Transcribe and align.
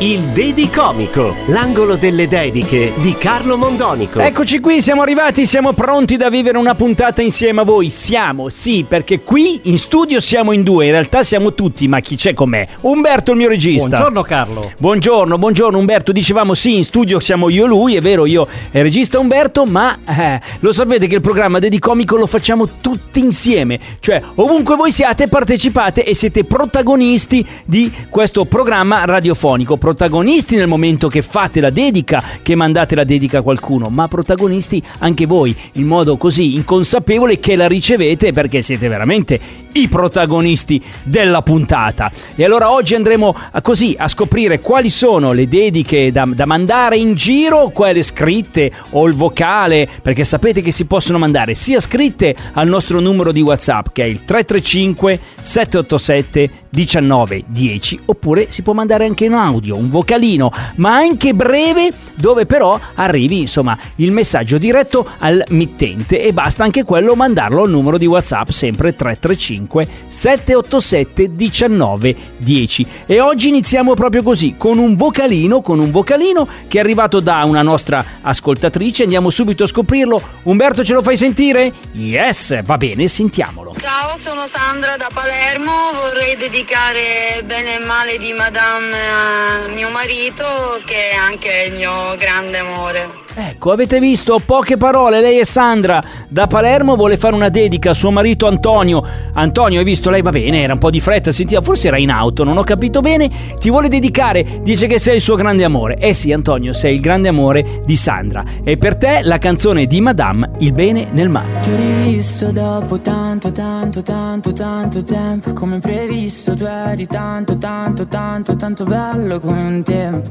Il 0.00 0.20
Dedicomico, 0.34 1.34
l'angolo 1.46 1.96
delle 1.96 2.28
dediche 2.28 2.92
di 2.96 3.14
Carlo 3.14 3.56
Mondonico. 3.56 4.20
Eccoci 4.20 4.60
qui, 4.60 4.82
siamo 4.82 5.00
arrivati, 5.00 5.46
siamo 5.46 5.72
pronti 5.72 6.18
da 6.18 6.28
vivere 6.28 6.58
una 6.58 6.74
puntata 6.74 7.22
insieme 7.22 7.62
a 7.62 7.64
voi. 7.64 7.88
Siamo, 7.88 8.50
sì, 8.50 8.84
perché 8.86 9.20
qui 9.20 9.60
in 9.62 9.78
studio 9.78 10.20
siamo 10.20 10.52
in 10.52 10.62
due, 10.62 10.84
in 10.84 10.90
realtà 10.90 11.22
siamo 11.22 11.54
tutti, 11.54 11.88
ma 11.88 12.00
chi 12.00 12.16
c'è 12.16 12.34
con 12.34 12.50
me? 12.50 12.68
Umberto, 12.82 13.30
il 13.30 13.38
mio 13.38 13.48
regista. 13.48 13.88
Buongiorno 13.88 14.22
Carlo. 14.22 14.72
Buongiorno, 14.76 15.38
buongiorno 15.38 15.78
Umberto. 15.78 16.12
Dicevamo 16.12 16.52
sì, 16.52 16.76
in 16.76 16.84
studio 16.84 17.18
siamo 17.18 17.48
io 17.48 17.64
e 17.64 17.68
lui, 17.68 17.96
è 17.96 18.02
vero, 18.02 18.26
io 18.26 18.46
è 18.70 18.76
il 18.76 18.84
regista 18.84 19.18
Umberto, 19.18 19.64
ma 19.64 19.98
eh, 20.06 20.38
lo 20.60 20.72
sapete 20.74 21.06
che 21.06 21.14
il 21.14 21.22
programma 21.22 21.58
Dedicomico 21.58 22.16
lo 22.16 22.26
facciamo 22.26 22.80
tutti 22.82 23.20
insieme. 23.20 23.80
Cioè, 24.00 24.20
ovunque 24.34 24.76
voi 24.76 24.90
siate, 24.90 25.28
partecipate 25.28 26.04
e 26.04 26.14
siete 26.14 26.44
protagonisti 26.44 27.44
di 27.64 27.90
questo 28.10 28.44
programma 28.44 29.06
radiofonico. 29.06 29.44
Protagonisti 29.78 30.56
nel 30.56 30.66
momento 30.66 31.06
che 31.06 31.22
fate 31.22 31.60
la 31.60 31.70
dedica, 31.70 32.20
che 32.42 32.56
mandate 32.56 32.96
la 32.96 33.04
dedica 33.04 33.38
a 33.38 33.42
qualcuno, 33.42 33.88
ma 33.90 34.08
protagonisti 34.08 34.82
anche 34.98 35.24
voi, 35.24 35.54
in 35.74 35.86
modo 35.86 36.16
così 36.16 36.56
inconsapevole 36.56 37.38
che 37.38 37.54
la 37.54 37.68
ricevete 37.68 38.32
perché 38.32 38.60
siete 38.60 38.88
veramente 38.88 39.65
i 39.76 39.88
protagonisti 39.88 40.82
della 41.02 41.42
puntata. 41.42 42.10
E 42.34 42.44
allora 42.44 42.72
oggi 42.72 42.94
andremo 42.94 43.34
a 43.50 43.60
così 43.60 43.94
a 43.98 44.08
scoprire 44.08 44.60
quali 44.60 44.88
sono 44.88 45.32
le 45.32 45.48
dediche 45.48 46.10
da, 46.10 46.26
da 46.26 46.46
mandare 46.46 46.96
in 46.96 47.14
giro, 47.14 47.68
quelle 47.68 48.02
scritte 48.02 48.72
o 48.90 49.06
il 49.06 49.14
vocale, 49.14 49.88
perché 50.00 50.24
sapete 50.24 50.62
che 50.62 50.70
si 50.70 50.86
possono 50.86 51.18
mandare 51.18 51.54
sia 51.54 51.80
scritte 51.80 52.34
al 52.54 52.68
nostro 52.68 53.00
numero 53.00 53.32
di 53.32 53.42
WhatsApp 53.42 53.88
che 53.92 54.02
è 54.02 54.06
il 54.06 54.24
335 54.24 55.20
787 55.40 56.50
1910 56.76 58.00
oppure 58.06 58.50
si 58.50 58.62
può 58.62 58.74
mandare 58.74 59.06
anche 59.06 59.24
in 59.24 59.32
audio, 59.32 59.76
un 59.76 59.88
vocalino, 59.88 60.50
ma 60.76 60.94
anche 60.94 61.34
breve 61.34 61.90
dove 62.14 62.44
però 62.44 62.78
arrivi 62.94 63.40
insomma 63.40 63.76
il 63.96 64.12
messaggio 64.12 64.58
diretto 64.58 65.08
al 65.18 65.42
mittente 65.48 66.20
e 66.20 66.34
basta 66.34 66.64
anche 66.64 66.84
quello 66.84 67.14
mandarlo 67.14 67.62
al 67.62 67.70
numero 67.70 67.96
di 67.96 68.06
WhatsApp 68.06 68.50
sempre 68.50 68.94
335 68.94 69.65
787 69.66 71.28
1910 71.28 72.86
e 73.06 73.20
oggi 73.20 73.48
iniziamo 73.48 73.94
proprio 73.94 74.22
così 74.22 74.54
con 74.56 74.78
un 74.78 74.96
vocalino, 74.96 75.60
con 75.60 75.78
un 75.78 75.90
vocalino 75.90 76.48
che 76.68 76.78
è 76.78 76.80
arrivato 76.80 77.20
da 77.20 77.44
una 77.44 77.62
nostra 77.62 78.04
ascoltatrice, 78.22 79.02
andiamo 79.02 79.30
subito 79.30 79.64
a 79.64 79.66
scoprirlo. 79.66 80.20
Umberto 80.44 80.84
ce 80.84 80.92
lo 80.92 81.02
fai 81.02 81.16
sentire? 81.16 81.72
Yes, 81.92 82.62
va 82.62 82.76
bene, 82.76 83.08
sentiamolo. 83.08 83.74
Ciao, 83.76 84.16
sono 84.16 84.46
Sandra 84.46 84.96
da 84.96 85.08
Palermo, 85.12 85.72
vorrei 85.94 86.36
dedicare 86.36 87.42
bene 87.44 87.76
e 87.76 87.84
male 87.84 88.18
di 88.18 88.32
Madame 88.32 88.96
a 88.96 89.68
mio 89.74 89.90
marito 89.90 90.44
che 90.84 91.10
è 91.10 91.16
anche 91.16 91.68
il 91.68 91.76
mio 91.76 92.16
grande 92.18 92.58
amore. 92.58 93.25
Ecco, 93.38 93.70
avete 93.70 94.00
visto 94.00 94.40
poche 94.42 94.78
parole, 94.78 95.20
lei 95.20 95.36
è 95.36 95.44
Sandra 95.44 96.02
da 96.26 96.46
Palermo, 96.46 96.96
vuole 96.96 97.18
fare 97.18 97.34
una 97.34 97.50
dedica 97.50 97.90
a 97.90 97.94
suo 97.94 98.10
marito 98.10 98.46
Antonio. 98.46 99.04
Antonio, 99.34 99.78
hai 99.78 99.84
visto 99.84 100.08
lei 100.08 100.22
va 100.22 100.30
bene, 100.30 100.62
era 100.62 100.72
un 100.72 100.78
po' 100.78 100.88
di 100.88 101.00
fretta, 101.00 101.30
sentiva, 101.30 101.60
forse 101.60 101.88
era 101.88 101.98
in 101.98 102.10
auto, 102.10 102.44
non 102.44 102.56
ho 102.56 102.62
capito 102.62 103.00
bene. 103.00 103.30
Ti 103.58 103.68
vuole 103.68 103.88
dedicare, 103.88 104.62
dice 104.62 104.86
che 104.86 104.98
sei 104.98 105.16
il 105.16 105.20
suo 105.20 105.34
grande 105.34 105.64
amore. 105.64 105.96
Eh 105.98 106.14
sì, 106.14 106.32
Antonio, 106.32 106.72
sei 106.72 106.94
il 106.94 107.00
grande 107.02 107.28
amore 107.28 107.82
di 107.84 107.94
Sandra. 107.94 108.42
E 108.64 108.78
per 108.78 108.96
te 108.96 109.20
la 109.22 109.36
canzone 109.36 109.84
di 109.84 110.00
Madame, 110.00 110.52
Il 110.60 110.72
bene 110.72 111.08
nel 111.10 111.28
male. 111.28 111.60
Ti 111.60 111.70
ho 111.70 111.76
rivisto 111.76 112.50
dopo 112.52 113.00
tanto, 113.00 113.52
tanto, 113.52 114.00
tanto, 114.00 114.54
tanto 114.54 115.04
tempo. 115.04 115.52
Come 115.52 115.78
previsto, 115.78 116.54
tu 116.54 116.64
eri 116.64 117.06
tanto, 117.06 117.58
tanto, 117.58 118.06
tanto, 118.06 118.56
tanto 118.56 118.84
bello 118.84 119.40
come 119.40 119.60
un 119.60 119.82
tempo. 119.82 120.30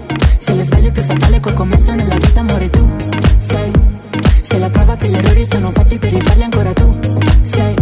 Sei 0.41 0.57
lo 0.57 0.63
sbaglio 0.63 0.91
più 0.91 1.01
fatale 1.03 1.39
che 1.39 1.49
ho 1.49 1.53
commesso 1.53 1.93
nella 1.93 2.15
vita 2.15 2.39
amore 2.39 2.69
tu 2.69 2.89
sei. 3.37 3.71
Sei 4.41 4.59
la 4.59 4.69
prova 4.69 4.95
che 4.95 5.07
gli 5.07 5.13
errori 5.15 5.45
sono 5.45 5.71
fatti 5.71 5.97
per 5.97 6.11
rifarli 6.13 6.43
ancora 6.43 6.73
tu 6.73 6.97
Sei. 7.41 7.75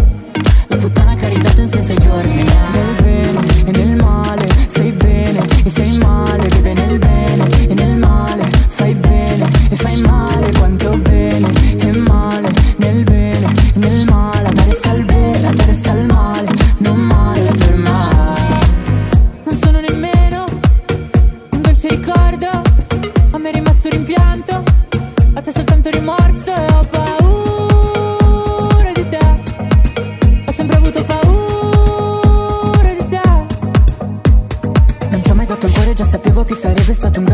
La 0.67 0.75
puttana 0.75 1.15
che 1.15 1.25
ha 1.25 1.29
ridato 1.29 1.61
un 1.61 1.67
senso 1.67 1.91
ai 1.93 1.99
giorni 1.99 2.43
Nel 2.43 3.01
bene 3.01 3.45
e 3.65 3.71
nel 3.71 3.95
male 3.95 4.47
Sei 4.67 4.91
bene 4.91 5.47
e 5.63 5.69
sei 5.69 5.97
male 5.97 6.38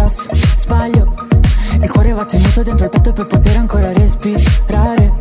grosso 0.05 0.29
sbaglio. 0.57 1.13
Il 1.81 1.91
cuore 1.91 2.13
va 2.13 2.25
tenuto 2.25 2.61
dentro 2.61 2.85
il 2.85 2.91
petto 2.91 3.11
per 3.11 3.25
poter 3.25 3.57
ancora 3.57 3.91
respirare. 3.91 5.13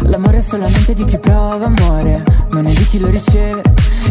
L'amore 0.00 0.38
è 0.38 0.40
solamente 0.40 0.94
di 0.94 1.04
chi 1.04 1.16
prova 1.18 1.66
amore 1.66 2.24
Non 2.50 2.66
è 2.66 2.72
di 2.72 2.84
chi 2.86 2.98
lo 2.98 3.08
riceve. 3.08 3.62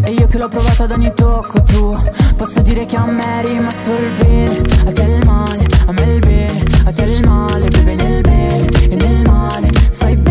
E 0.04 0.12
io 0.12 0.28
che 0.28 0.38
l'ho 0.38 0.48
provato 0.48 0.84
ad 0.84 0.92
ogni 0.92 1.12
tocco 1.14 1.62
tuo 1.64 2.02
Posso 2.38 2.62
dire 2.62 2.86
che 2.86 2.96
a 2.96 3.06
me 3.06 3.42
è 3.42 3.46
rimasto 3.46 3.92
il 3.92 4.12
bene. 4.24 4.62
A 4.86 4.92
te 4.92 5.02
il 5.04 5.26
male, 5.26 5.68
a 5.88 5.92
me 5.92 6.14
il 6.14 6.20
bene. 6.20 6.64
A 6.86 6.92
te 6.92 7.04
il 7.04 7.28
male, 7.28 7.70
vive 7.70 7.96
nel 7.96 8.22
bene. 8.22 8.70
E 8.90 8.96
nel 8.96 9.22
male 9.30 9.72
Fai 9.92 10.16
bene 10.16 10.31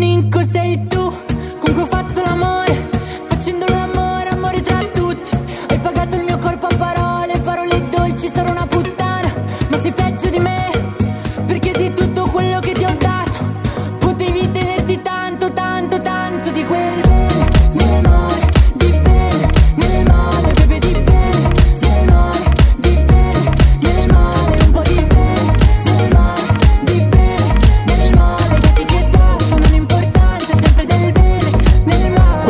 L'unico 0.00 0.42
sei 0.46 0.86
tu 0.88 0.99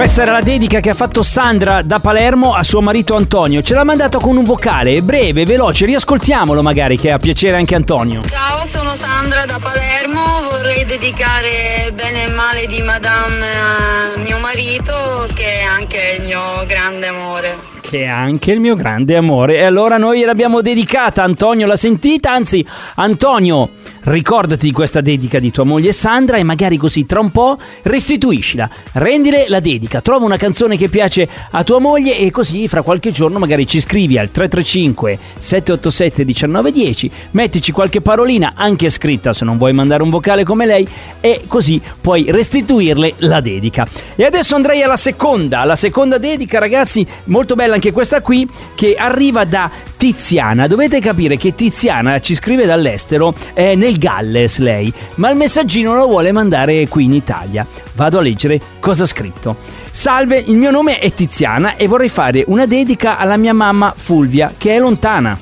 questa 0.00 0.22
era 0.22 0.32
la 0.32 0.40
dedica 0.40 0.80
che 0.80 0.88
ha 0.88 0.94
fatto 0.94 1.22
Sandra 1.22 1.82
da 1.82 2.00
Palermo 2.00 2.54
a 2.54 2.62
suo 2.62 2.80
marito 2.80 3.16
Antonio. 3.16 3.60
Ce 3.60 3.74
l'ha 3.74 3.84
mandato 3.84 4.18
con 4.18 4.38
un 4.38 4.44
vocale 4.44 5.02
breve, 5.02 5.44
veloce. 5.44 5.84
Riascoltiamolo 5.84 6.62
magari 6.62 6.96
che 6.96 7.10
ha 7.10 7.18
piacere 7.18 7.58
anche 7.58 7.74
Antonio. 7.74 8.22
Ciao, 8.24 8.64
sono 8.64 8.88
Sandra 8.94 9.44
da 9.44 9.58
Palermo, 9.60 10.22
vorrei 10.52 10.86
dedicare 10.86 11.92
bene 11.92 12.24
e 12.24 12.28
male 12.28 12.66
di 12.66 12.80
Madame 12.80 13.44
a 13.44 14.18
mio 14.20 14.38
marito 14.38 15.28
che 15.34 15.44
è 15.44 15.64
anche 15.64 16.16
il 16.18 16.24
mio 16.24 16.40
grande 16.66 17.06
amore. 17.06 17.79
Che 17.90 18.04
è 18.04 18.06
anche 18.06 18.52
il 18.52 18.60
mio 18.60 18.76
grande 18.76 19.16
amore. 19.16 19.56
E 19.56 19.64
allora 19.64 19.96
noi 19.96 20.20
l'abbiamo 20.20 20.60
dedicata. 20.60 21.24
Antonio 21.24 21.66
l'ha 21.66 21.74
sentita. 21.74 22.30
Anzi, 22.30 22.64
Antonio, 22.94 23.70
ricordati 24.02 24.66
di 24.66 24.70
questa 24.70 25.00
dedica 25.00 25.40
di 25.40 25.50
tua 25.50 25.64
moglie 25.64 25.90
Sandra 25.90 26.36
e 26.36 26.44
magari 26.44 26.76
così 26.76 27.04
tra 27.04 27.18
un 27.18 27.32
po' 27.32 27.58
restituiscila. 27.82 28.70
Rendile 28.92 29.46
la 29.48 29.58
dedica. 29.58 30.00
Trova 30.02 30.24
una 30.24 30.36
canzone 30.36 30.76
che 30.76 30.88
piace 30.88 31.28
a 31.50 31.64
tua 31.64 31.80
moglie 31.80 32.16
e 32.16 32.30
così 32.30 32.68
fra 32.68 32.82
qualche 32.82 33.10
giorno 33.10 33.40
magari 33.40 33.66
ci 33.66 33.80
scrivi 33.80 34.18
al 34.18 34.30
335 34.30 35.18
787 35.36 36.24
1910. 36.24 37.10
Mettici 37.32 37.72
qualche 37.72 38.00
parolina 38.00 38.52
anche 38.54 38.88
scritta 38.88 39.32
se 39.32 39.44
non 39.44 39.58
vuoi 39.58 39.72
mandare 39.72 40.04
un 40.04 40.10
vocale 40.10 40.44
come 40.44 40.64
lei 40.64 40.86
e 41.20 41.42
così 41.48 41.80
puoi 42.00 42.26
restituirle 42.28 43.14
la 43.16 43.40
dedica. 43.40 43.84
E 44.14 44.24
adesso 44.24 44.54
andrei 44.54 44.80
alla 44.80 44.96
seconda, 44.96 45.64
la 45.64 45.74
seconda 45.74 46.18
dedica 46.18 46.60
ragazzi, 46.60 47.04
molto 47.24 47.56
bella 47.56 47.78
anche 47.80 47.92
questa 47.92 48.20
qui 48.20 48.46
che 48.74 48.94
arriva 48.94 49.46
da 49.46 49.70
Tiziana. 49.96 50.66
Dovete 50.66 51.00
capire 51.00 51.38
che 51.38 51.54
Tiziana 51.54 52.18
ci 52.20 52.34
scrive 52.34 52.66
dall'estero, 52.66 53.34
è 53.54 53.74
nel 53.74 53.96
Galles 53.96 54.58
lei, 54.58 54.92
ma 55.14 55.30
il 55.30 55.36
messaggino 55.36 55.94
lo 55.94 56.06
vuole 56.06 56.30
mandare 56.30 56.86
qui 56.88 57.04
in 57.04 57.14
Italia. 57.14 57.66
Vado 57.94 58.18
a 58.18 58.20
leggere 58.20 58.60
cosa 58.80 59.04
ha 59.04 59.06
scritto. 59.06 59.56
Salve, 59.90 60.36
il 60.36 60.56
mio 60.56 60.70
nome 60.70 60.98
è 60.98 61.10
Tiziana 61.10 61.76
e 61.76 61.86
vorrei 61.86 62.10
fare 62.10 62.44
una 62.48 62.66
dedica 62.66 63.16
alla 63.16 63.38
mia 63.38 63.54
mamma 63.54 63.94
Fulvia 63.96 64.52
che 64.56 64.76
è 64.76 64.78
lontana. 64.78 65.38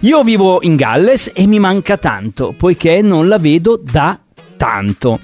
Io 0.00 0.22
vivo 0.22 0.62
in 0.62 0.76
Galles 0.76 1.32
e 1.34 1.48
mi 1.48 1.58
manca 1.58 1.96
tanto, 1.96 2.54
poiché 2.56 3.02
non 3.02 3.26
la 3.26 3.38
vedo 3.38 3.76
da 3.76 4.16
tanto. 4.56 5.18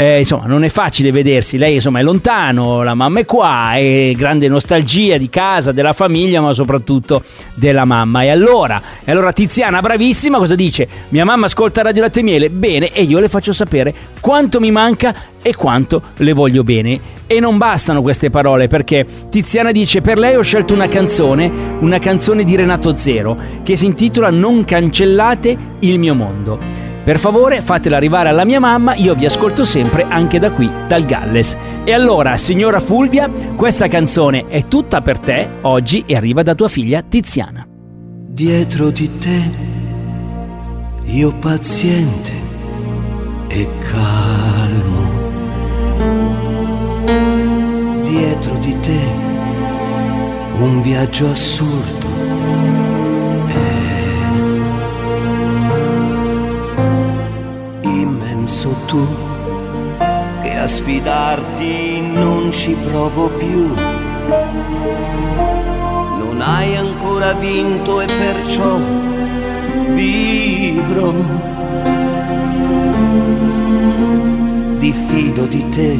Eh, 0.00 0.20
insomma, 0.20 0.46
non 0.46 0.62
è 0.62 0.68
facile 0.68 1.10
vedersi. 1.10 1.58
Lei, 1.58 1.74
insomma, 1.74 1.98
è 1.98 2.04
lontano, 2.04 2.84
la 2.84 2.94
mamma 2.94 3.18
è 3.18 3.24
qua, 3.24 3.72
è 3.74 4.12
grande 4.14 4.46
nostalgia 4.46 5.16
di 5.16 5.28
casa, 5.28 5.72
della 5.72 5.92
famiglia, 5.92 6.40
ma 6.40 6.52
soprattutto 6.52 7.24
della 7.54 7.84
mamma. 7.84 8.22
E 8.22 8.28
allora, 8.28 8.80
e 9.02 9.10
allora 9.10 9.32
Tiziana, 9.32 9.80
bravissima, 9.80 10.38
cosa 10.38 10.54
dice? 10.54 10.86
Mia 11.08 11.24
mamma 11.24 11.46
ascolta 11.46 11.82
Radio 11.82 12.02
Latte 12.02 12.22
Miele, 12.22 12.48
bene, 12.48 12.92
e 12.92 13.02
io 13.02 13.18
le 13.18 13.28
faccio 13.28 13.52
sapere 13.52 13.92
quanto 14.20 14.60
mi 14.60 14.70
manca 14.70 15.12
e 15.42 15.56
quanto 15.56 16.00
le 16.18 16.32
voglio 16.32 16.62
bene. 16.62 17.00
E 17.26 17.40
non 17.40 17.58
bastano 17.58 18.00
queste 18.00 18.30
parole 18.30 18.68
perché 18.68 19.04
Tiziana 19.28 19.72
dice 19.72 20.00
per 20.00 20.16
lei 20.16 20.36
ho 20.36 20.42
scelto 20.42 20.74
una 20.74 20.86
canzone, 20.86 21.50
una 21.80 21.98
canzone 21.98 22.44
di 22.44 22.54
Renato 22.54 22.94
Zero, 22.94 23.36
che 23.64 23.74
si 23.74 23.86
intitola 23.86 24.30
Non 24.30 24.64
cancellate 24.64 25.58
il 25.80 25.98
mio 25.98 26.14
mondo. 26.14 26.87
Per 27.08 27.18
favore 27.18 27.62
fatela 27.62 27.96
arrivare 27.96 28.28
alla 28.28 28.44
mia 28.44 28.60
mamma, 28.60 28.94
io 28.94 29.14
vi 29.14 29.24
ascolto 29.24 29.64
sempre 29.64 30.04
anche 30.10 30.38
da 30.38 30.50
qui, 30.50 30.70
dal 30.86 31.06
Galles. 31.06 31.56
E 31.82 31.94
allora, 31.94 32.36
signora 32.36 32.80
Fulvia, 32.80 33.30
questa 33.56 33.88
canzone 33.88 34.46
è 34.46 34.68
tutta 34.68 35.00
per 35.00 35.18
te 35.18 35.48
oggi 35.62 36.04
e 36.06 36.16
arriva 36.16 36.42
da 36.42 36.54
tua 36.54 36.68
figlia 36.68 37.00
Tiziana. 37.00 37.66
Dietro 37.66 38.90
di 38.90 39.16
te, 39.16 39.50
io 41.04 41.32
paziente 41.32 42.32
e 43.48 43.66
calmo. 43.90 45.10
Dietro 48.04 48.54
di 48.56 48.80
te, 48.80 49.00
un 50.58 50.82
viaggio 50.82 51.30
assurdo. 51.30 51.97
Immenso 58.48 58.74
tu 58.86 59.06
che 60.40 60.56
a 60.56 60.66
sfidarti 60.66 62.00
non 62.14 62.50
ci 62.50 62.74
provo 62.90 63.28
più. 63.28 63.74
Non 66.18 66.40
hai 66.40 66.74
ancora 66.74 67.34
vinto 67.34 68.00
e 68.00 68.06
perciò 68.06 68.78
vivrò. 69.90 71.12
Diffido 74.78 75.44
di 75.44 75.68
te, 75.68 75.98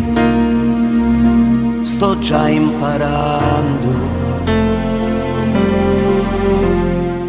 sto 1.83 2.19
già 2.19 2.49
imparando. 2.49 3.91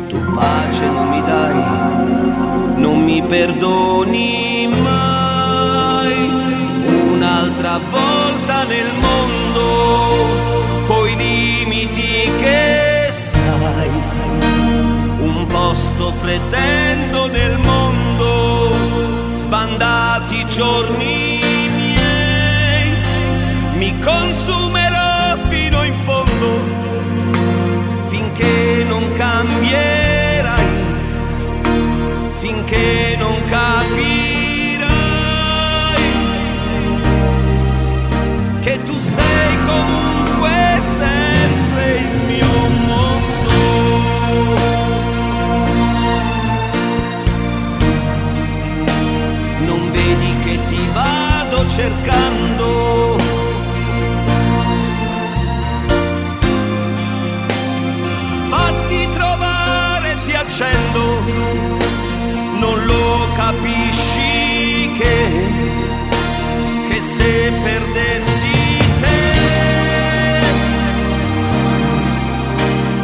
Tu 0.07 0.31
pace 0.31 0.85
non 0.85 1.09
mi 1.09 1.21
dai, 1.23 2.77
non 2.77 3.03
mi 3.03 3.21
perdoni 3.21 4.28
pretendo 16.29 17.25
nel 17.25 17.57
mondo, 17.57 18.71
sbandati 19.33 20.45
giorni 20.45 21.08
capisci 63.51 64.91
che, 64.97 65.17
che 66.87 67.01
se 67.01 67.51
perdessi 67.63 68.77
te, 69.01 69.21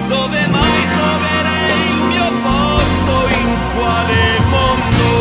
dove 0.07 0.47
mai 0.47 0.81
troverei 0.93 1.89
il 1.89 2.01
mio 2.11 2.29
posto, 2.43 3.13
in 3.41 3.49
quale 3.75 4.21
mondo? 4.51 5.13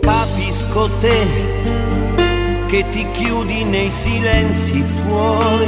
Capisco 0.00 0.90
te 1.00 1.61
che 2.72 2.88
ti 2.88 3.06
chiudi 3.10 3.64
nei 3.64 3.90
silenzi 3.90 4.82
tuoi. 4.82 5.66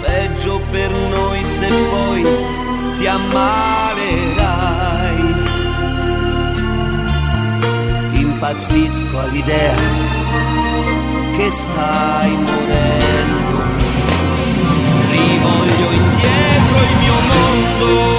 Peggio 0.00 0.58
per 0.70 0.90
noi 0.90 1.44
se 1.44 1.68
poi 1.68 2.24
ti 2.96 3.06
ammalerai. 3.06 4.34
Impazzisco 8.12 9.18
all'idea 9.18 9.76
che 11.36 11.50
stai 11.50 12.36
morendo. 12.36 13.64
Rivoglio 15.10 15.90
indietro 15.90 16.78
il 16.88 16.96
mio 17.02 17.18
mondo 17.32 18.16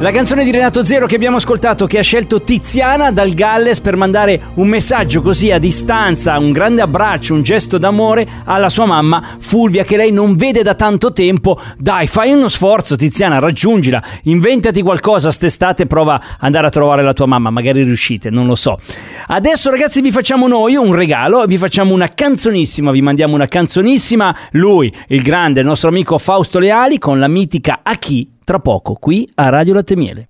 La 0.00 0.12
canzone 0.12 0.44
di 0.44 0.52
Renato 0.52 0.84
Zero 0.84 1.06
che 1.06 1.16
abbiamo 1.16 1.38
ascoltato 1.38 1.88
che 1.88 1.98
ha 1.98 2.02
scelto 2.02 2.40
Tiziana 2.40 3.10
dal 3.10 3.30
Galles 3.30 3.80
per 3.80 3.96
mandare 3.96 4.40
un 4.54 4.68
messaggio 4.68 5.20
così 5.20 5.50
a 5.50 5.58
distanza, 5.58 6.38
un 6.38 6.52
grande 6.52 6.82
abbraccio, 6.82 7.34
un 7.34 7.42
gesto 7.42 7.78
d'amore 7.78 8.24
alla 8.44 8.68
sua 8.68 8.86
mamma 8.86 9.36
Fulvia 9.40 9.82
che 9.82 9.96
lei 9.96 10.12
non 10.12 10.36
vede 10.36 10.62
da 10.62 10.74
tanto 10.74 11.12
tempo. 11.12 11.60
Dai, 11.76 12.06
fai 12.06 12.30
uno 12.30 12.46
sforzo 12.46 12.94
Tiziana, 12.94 13.40
raggiungila, 13.40 14.00
inventati 14.22 14.82
qualcosa 14.82 15.32
st'estate, 15.32 15.86
prova 15.86 16.14
ad 16.14 16.22
andare 16.42 16.68
a 16.68 16.70
trovare 16.70 17.02
la 17.02 17.12
tua 17.12 17.26
mamma, 17.26 17.50
magari 17.50 17.82
riuscite, 17.82 18.30
non 18.30 18.46
lo 18.46 18.54
so. 18.54 18.78
Adesso 19.26 19.68
ragazzi 19.68 20.00
vi 20.00 20.12
facciamo 20.12 20.46
noi 20.46 20.76
un 20.76 20.94
regalo, 20.94 21.44
vi 21.44 21.58
facciamo 21.58 21.92
una 21.92 22.14
canzonissima, 22.14 22.92
vi 22.92 23.02
mandiamo 23.02 23.34
una 23.34 23.46
canzonissima, 23.46 24.36
lui, 24.52 24.94
il 25.08 25.22
grande, 25.22 25.58
il 25.58 25.66
nostro 25.66 25.88
amico 25.88 26.18
Fausto 26.18 26.60
Leali 26.60 26.98
con 26.98 27.18
la 27.18 27.26
mitica 27.26 27.80
A 27.82 27.96
chi 27.96 28.36
tra 28.48 28.60
poco 28.60 28.94
qui 28.94 29.30
a 29.34 29.50
Radio 29.50 29.74
Latte 29.74 29.94
Miele. 29.94 30.24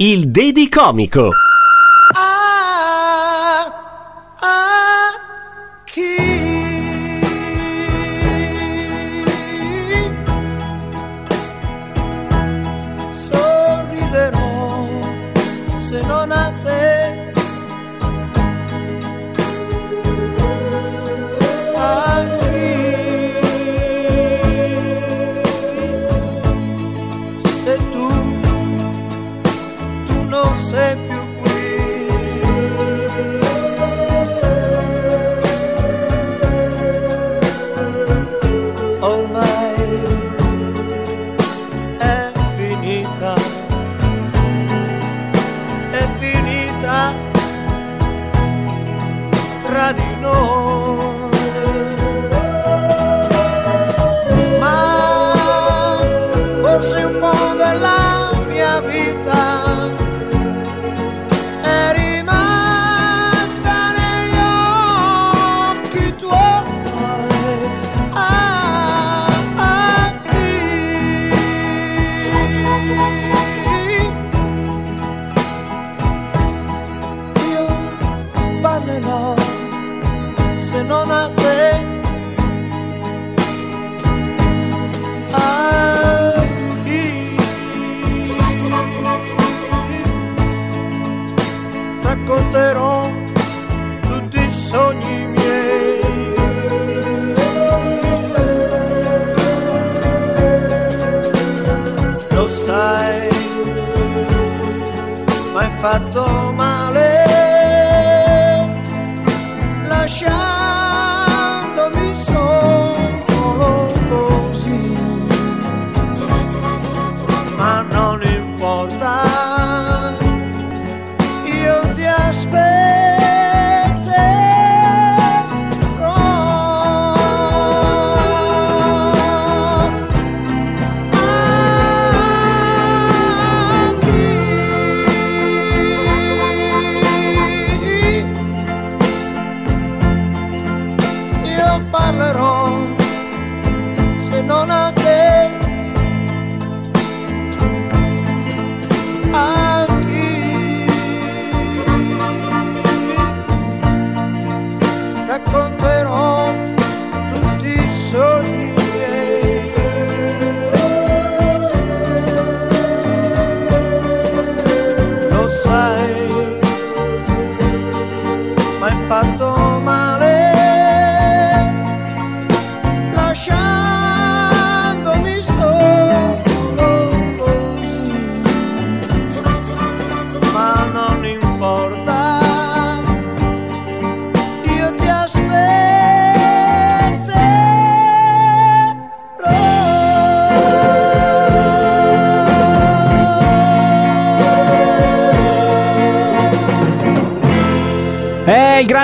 Il 0.00 0.28
Dedi 0.28 0.68
Comico. 0.68 1.30
sorriderò 5.94 6.25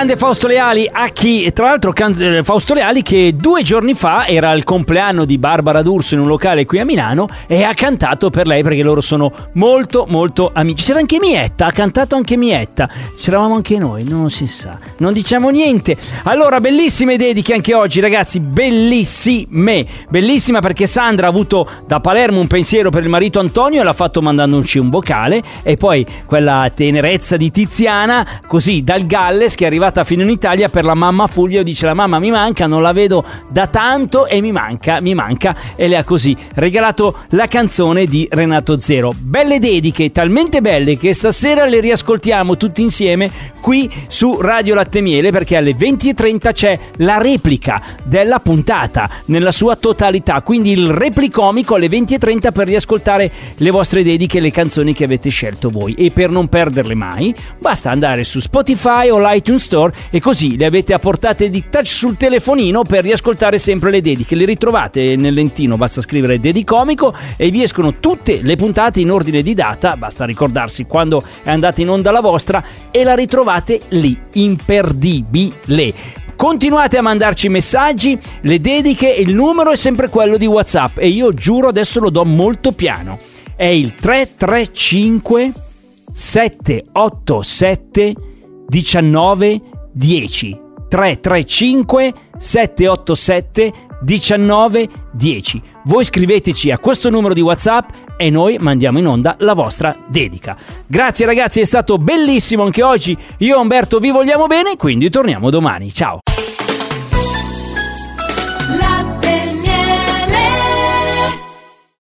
grande 0.03 0.17
Fausto 0.17 0.47
Leali 0.47 0.89
a 0.91 1.07
chi, 1.09 1.49
tra 1.53 1.67
l'altro 1.67 1.93
can- 1.93 2.13
eh, 2.19 2.43
Fausto 2.43 2.73
Leali 2.73 3.01
che 3.01 3.33
due 3.37 3.63
giorni 3.63 3.93
fa 3.93 4.27
era 4.27 4.51
il 4.51 4.65
compleanno 4.65 5.23
di 5.23 5.37
Barbara 5.37 5.81
D'Urso 5.81 6.15
in 6.15 6.19
un 6.19 6.27
locale 6.27 6.65
qui 6.65 6.79
a 6.79 6.83
Milano 6.83 7.29
e 7.47 7.63
ha 7.63 7.73
cantato 7.73 8.29
per 8.29 8.45
lei 8.45 8.63
perché 8.63 8.83
loro 8.83 8.99
sono 8.99 9.31
molto 9.53 10.05
molto 10.09 10.51
amici. 10.53 10.83
C'era 10.83 10.99
anche 10.99 11.19
Mietta, 11.19 11.67
ha 11.67 11.71
cantato 11.71 12.15
anche 12.15 12.35
Mietta. 12.35 12.89
C'eravamo 13.17 13.55
anche 13.55 13.77
noi, 13.77 14.03
non 14.03 14.29
si 14.29 14.45
sa. 14.45 14.77
Non 14.97 15.13
diciamo 15.13 15.49
niente. 15.49 15.95
Allora, 16.23 16.59
bellissime 16.59 17.15
dediche 17.15 17.53
anche 17.53 17.73
oggi 17.73 18.01
ragazzi, 18.01 18.41
bellissime. 18.41 19.85
Bellissima 20.09 20.59
perché 20.59 20.85
Sandra 20.85 21.27
ha 21.27 21.29
avuto 21.29 21.69
da 21.87 22.01
Palermo 22.01 22.41
un 22.41 22.47
pensiero 22.47 22.89
per 22.89 23.03
il 23.03 23.09
marito 23.09 23.39
Antonio 23.39 23.79
e 23.79 23.85
l'ha 23.85 23.93
fatto 23.93 24.21
mandandoci 24.21 24.79
un 24.79 24.89
vocale 24.89 25.41
e 25.63 25.77
poi 25.77 26.05
quella 26.25 26.69
tenerezza 26.75 27.37
di 27.37 27.51
Tiziana 27.51 28.27
così 28.45 28.83
dal 28.83 29.05
Galles 29.05 29.55
che 29.55 29.63
è 29.63 29.67
arrivata 29.67 29.92
fino 30.01 30.23
in 30.23 30.29
Italia 30.31 30.69
per 30.69 30.85
la 30.85 30.95
mamma 30.95 31.27
Fulvio 31.27 31.61
dice 31.61 31.85
la 31.85 31.93
mamma 31.93 32.17
mi 32.17 32.31
manca 32.31 32.65
non 32.65 32.81
la 32.81 32.93
vedo 32.93 33.23
da 33.47 33.67
tanto 33.67 34.25
e 34.25 34.41
mi 34.41 34.51
manca 34.51 35.01
mi 35.01 35.13
manca. 35.13 35.55
E 35.75 35.87
le 35.87 35.97
ha 35.97 36.03
così 36.03 36.35
regalato 36.55 37.19
la 37.29 37.47
canzone 37.47 38.05
di 38.05 38.27
Renato 38.31 38.79
Zero. 38.79 39.13
Belle 39.15 39.59
dediche 39.59 40.11
talmente 40.11 40.61
belle 40.61 40.97
che 40.97 41.13
stasera 41.13 41.65
le 41.65 41.79
riascoltiamo 41.79 42.57
tutti 42.57 42.81
insieme 42.81 43.29
qui 43.59 43.91
su 44.07 44.39
Radio 44.39 44.73
Latte 44.73 45.01
Miele 45.01 45.31
perché 45.31 45.57
alle 45.57 45.75
20.30 45.75 46.53
c'è 46.53 46.79
la 46.97 47.17
replica 47.17 47.81
della 48.03 48.39
puntata 48.39 49.09
nella 49.25 49.51
sua 49.51 49.75
totalità. 49.75 50.41
Quindi 50.41 50.71
il 50.71 50.89
replicomico 50.89 51.75
alle 51.75 51.87
20.30 51.87 52.51
per 52.51 52.67
riascoltare 52.67 53.31
le 53.57 53.69
vostre 53.69 54.03
dediche 54.03 54.39
le 54.39 54.51
canzoni 54.51 54.93
che 54.93 55.03
avete 55.03 55.29
scelto 55.29 55.69
voi. 55.69 55.93
E 55.93 56.11
per 56.11 56.29
non 56.29 56.47
perderle 56.47 56.95
mai 56.95 57.35
basta 57.59 57.91
andare 57.91 58.23
su 58.23 58.39
Spotify 58.39 59.09
o 59.09 59.19
l'iTunes 59.19 59.63
Store 59.63 59.82
e 60.09 60.19
così 60.19 60.57
le 60.57 60.65
avete 60.65 60.93
a 60.93 60.99
portata 60.99 61.45
di 61.45 61.63
touch 61.69 61.87
sul 61.87 62.17
telefonino 62.17 62.83
per 62.83 63.03
riascoltare 63.03 63.57
sempre 63.57 63.91
le 63.91 64.01
dediche. 64.01 64.35
Le 64.35 64.45
ritrovate 64.45 65.15
nel 65.15 65.33
lentino, 65.33 65.77
basta 65.77 66.01
scrivere 66.01 66.39
Dedicomico 66.39 67.15
e 67.35 67.49
vi 67.49 67.63
escono 67.63 67.99
tutte 67.99 68.41
le 68.41 68.55
puntate 68.55 68.99
in 68.99 69.11
ordine 69.11 69.41
di 69.41 69.53
data, 69.53 69.97
basta 69.97 70.25
ricordarsi 70.25 70.85
quando 70.85 71.23
è 71.43 71.49
andata 71.49 71.81
in 71.81 71.89
onda 71.89 72.11
la 72.11 72.21
vostra 72.21 72.63
e 72.91 73.03
la 73.03 73.15
ritrovate 73.15 73.81
lì, 73.89 74.17
imperdibile. 74.33 76.21
Continuate 76.35 76.97
a 76.97 77.01
mandarci 77.01 77.47
messaggi, 77.47 78.17
le 78.41 78.59
dediche, 78.59 79.07
il 79.07 79.33
numero 79.33 79.71
è 79.71 79.75
sempre 79.75 80.09
quello 80.09 80.37
di 80.37 80.45
WhatsApp 80.45 80.97
e 80.97 81.07
io 81.07 81.33
giuro 81.33 81.69
adesso 81.69 81.99
lo 81.99 82.09
do 82.09 82.25
molto 82.25 82.73
piano. 82.73 83.17
È 83.55 83.65
il 83.65 83.93
335 83.93 85.51
787 86.11 88.15
1910 89.93 90.61
335 90.93 92.13
787 92.37 93.73
1910. 94.05 95.61
Voi 95.85 96.05
scriveteci 96.05 96.69
a 96.69 96.77
questo 96.77 97.09
numero 97.09 97.33
di 97.33 97.41
WhatsApp 97.41 97.89
e 98.15 98.29
noi 98.29 98.57
mandiamo 98.59 98.99
in 98.99 99.07
onda 99.07 99.35
la 99.39 99.53
vostra 99.53 99.97
dedica. 100.07 100.55
Grazie 100.85 101.25
ragazzi, 101.25 101.61
è 101.61 101.65
stato 101.65 101.97
bellissimo 101.97 102.63
anche 102.63 102.83
oggi. 102.83 103.17
Io 103.39 103.55
e 103.55 103.59
Umberto 103.59 103.97
vi 103.99 104.11
vogliamo 104.11 104.45
bene, 104.45 104.77
quindi 104.77 105.09
torniamo 105.09 105.49
domani. 105.49 105.91
Ciao. 105.91 106.19